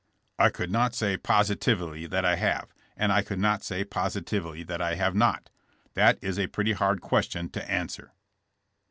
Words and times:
''I 0.39 0.51
could 0.51 0.71
not 0.71 0.95
say 0.95 1.15
positively 1.15 2.07
that 2.07 2.25
I 2.25 2.35
have, 2.35 2.73
and 2.97 3.11
I 3.13 3.21
could 3.21 3.37
not 3.37 3.63
say 3.63 3.83
positively 3.83 4.63
that 4.63 4.81
I 4.81 4.95
have 4.95 5.13
not. 5.13 5.51
That 5.93 6.17
is 6.23 6.39
a 6.39 6.47
pretty 6.47 6.71
hard 6.71 7.01
question 7.01 7.49
to 7.49 7.71
answer." 7.71 8.11